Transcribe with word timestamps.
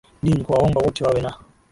di 0.23 0.29
ni 0.33 0.41
kuwaomba 0.45 0.81
wote 0.85 1.01
wawe 1.05 1.21
na 1.21 1.37